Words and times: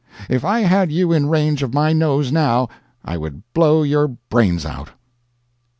If 0.29 0.43
I 0.43 0.61
had 0.61 0.91
you 0.91 1.13
in 1.13 1.29
range 1.29 1.61
of 1.61 1.75
my 1.75 1.93
nose 1.93 2.31
now 2.31 2.69
I 3.05 3.17
would 3.19 3.43
blow 3.53 3.83
your 3.83 4.07
brains 4.07 4.65
out. 4.65 4.89